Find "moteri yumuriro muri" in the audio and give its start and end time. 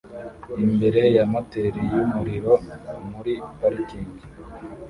1.31-3.33